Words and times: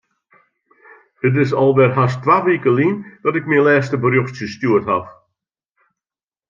It 1.27 1.33
is 1.43 1.51
alwer 1.61 1.89
hast 1.97 2.17
twa 2.23 2.37
wike 2.45 2.71
lyn 2.73 2.97
dat 3.23 3.37
ik 3.39 3.47
myn 3.49 3.65
lêste 3.67 3.97
berjochtsje 4.03 4.47
stjoerd 4.53 4.85
haw. 4.91 5.03